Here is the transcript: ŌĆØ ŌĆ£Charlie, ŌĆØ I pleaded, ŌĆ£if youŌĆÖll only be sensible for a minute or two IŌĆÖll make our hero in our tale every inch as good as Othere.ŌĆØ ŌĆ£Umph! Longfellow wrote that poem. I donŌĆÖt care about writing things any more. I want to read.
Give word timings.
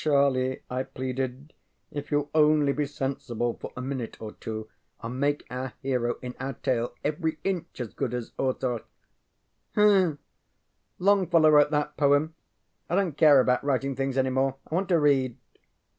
ŌĆØ 0.01 0.11
ŌĆ£Charlie, 0.11 0.53
ŌĆØ 0.61 0.61
I 0.71 0.81
pleaded, 0.83 1.53
ŌĆ£if 1.93 2.05
youŌĆÖll 2.07 2.29
only 2.33 2.73
be 2.73 2.87
sensible 2.87 3.53
for 3.61 3.71
a 3.77 3.83
minute 3.83 4.19
or 4.19 4.31
two 4.31 4.67
IŌĆÖll 5.03 5.13
make 5.15 5.45
our 5.51 5.73
hero 5.83 6.15
in 6.23 6.33
our 6.39 6.53
tale 6.53 6.95
every 7.03 7.37
inch 7.43 7.79
as 7.79 7.93
good 7.93 8.11
as 8.15 8.31
Othere.ŌĆØ 8.39 8.87
ŌĆ£Umph! 9.75 10.17
Longfellow 10.97 11.51
wrote 11.51 11.69
that 11.69 11.97
poem. 11.97 12.33
I 12.89 12.95
donŌĆÖt 12.95 13.17
care 13.17 13.39
about 13.41 13.63
writing 13.63 13.95
things 13.95 14.17
any 14.17 14.31
more. 14.31 14.55
I 14.65 14.73
want 14.73 14.89
to 14.89 14.97
read. 14.99 15.37